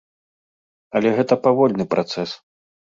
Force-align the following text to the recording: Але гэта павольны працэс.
Але 0.97 1.13
гэта 1.19 1.39
павольны 1.47 1.91
працэс. 1.95 2.29